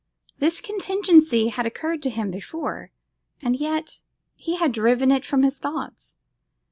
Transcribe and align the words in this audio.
This 0.39 0.61
contingency 0.61 1.49
had 1.49 1.67
occurred 1.67 2.01
to 2.01 2.09
him 2.09 2.31
before, 2.31 2.89
and 3.39 3.55
yet 3.55 4.01
he 4.35 4.55
had 4.55 4.71
driven 4.71 5.11
it 5.11 5.23
from 5.23 5.43
his 5.43 5.59
thoughts. 5.59 6.17